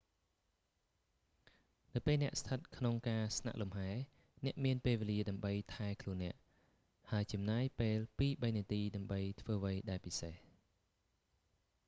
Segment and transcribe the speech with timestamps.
[1.93, 3.89] នៅពេលអ្នកស្ថិតក្នុងការស្នាក់លំហែ
[4.45, 6.35] អ្នកមានពេលវេលាដើម្បីថែខ្លួនអ្នក
[7.11, 10.35] ហើយចំណាយពេលពីរបីនាទីដើម្បីធ្វើអ្វីដែលពិសេស